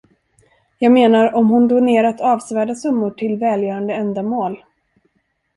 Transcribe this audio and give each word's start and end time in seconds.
Jag 0.79 0.91
menar, 0.91 1.33
om 1.33 1.49
hon 1.49 1.67
donerat 1.67 2.21
avsevärda 2.21 2.75
summor 2.75 3.11
till 3.11 3.37
välgörande 3.37 3.93
ändamål. 3.93 4.63